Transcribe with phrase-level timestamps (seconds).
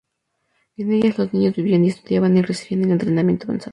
[0.77, 3.69] En ellas los niños vivían, estudiaban y recibían el entrenamiento avanzado.